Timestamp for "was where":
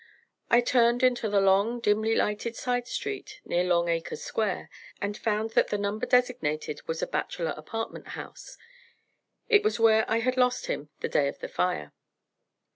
9.63-10.09